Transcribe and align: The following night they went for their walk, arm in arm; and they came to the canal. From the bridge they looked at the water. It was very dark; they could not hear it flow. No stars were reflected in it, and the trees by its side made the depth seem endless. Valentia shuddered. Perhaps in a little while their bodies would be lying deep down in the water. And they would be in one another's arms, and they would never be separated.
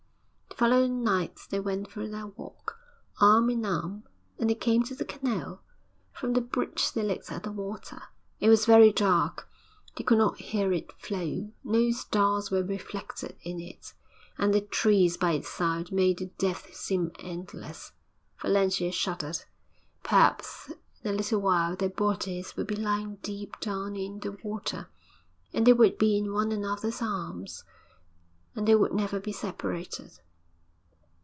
The 0.63 0.67
following 0.67 1.03
night 1.03 1.39
they 1.49 1.59
went 1.59 1.89
for 1.89 2.07
their 2.07 2.27
walk, 2.27 2.77
arm 3.19 3.49
in 3.49 3.65
arm; 3.65 4.03
and 4.37 4.47
they 4.47 4.53
came 4.53 4.83
to 4.83 4.93
the 4.93 5.03
canal. 5.05 5.63
From 6.13 6.33
the 6.33 6.41
bridge 6.41 6.91
they 6.93 7.01
looked 7.01 7.31
at 7.31 7.41
the 7.41 7.51
water. 7.51 7.99
It 8.39 8.47
was 8.47 8.67
very 8.67 8.93
dark; 8.93 9.49
they 9.97 10.03
could 10.03 10.19
not 10.19 10.37
hear 10.37 10.71
it 10.71 10.91
flow. 10.91 11.51
No 11.63 11.89
stars 11.89 12.51
were 12.51 12.61
reflected 12.61 13.37
in 13.41 13.59
it, 13.59 13.95
and 14.37 14.53
the 14.53 14.61
trees 14.61 15.17
by 15.17 15.31
its 15.31 15.49
side 15.49 15.91
made 15.91 16.19
the 16.19 16.27
depth 16.27 16.75
seem 16.75 17.11
endless. 17.17 17.93
Valentia 18.41 18.91
shuddered. 18.91 19.39
Perhaps 20.03 20.71
in 21.03 21.09
a 21.09 21.17
little 21.17 21.41
while 21.41 21.75
their 21.75 21.89
bodies 21.89 22.55
would 22.55 22.67
be 22.67 22.75
lying 22.75 23.15
deep 23.23 23.59
down 23.61 23.95
in 23.95 24.19
the 24.19 24.33
water. 24.43 24.89
And 25.53 25.65
they 25.65 25.73
would 25.73 25.97
be 25.97 26.19
in 26.19 26.31
one 26.31 26.51
another's 26.51 27.01
arms, 27.01 27.63
and 28.53 28.67
they 28.67 28.75
would 28.75 28.93
never 28.93 29.19
be 29.19 29.31
separated. 29.31 30.19